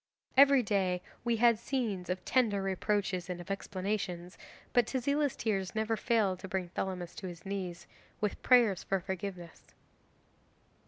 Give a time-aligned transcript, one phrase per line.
[0.35, 4.35] Every day we had scenes of tender reproaches and of explanations,
[4.73, 7.85] but Tezila's tears never failed to bring Thelamis to his knees,
[8.19, 9.61] with prayers for forgiveness.